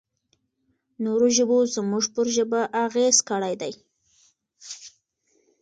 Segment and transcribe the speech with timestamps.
[1.03, 3.73] نورو ژبو زموږ پر ژبه اغېز کړی دی.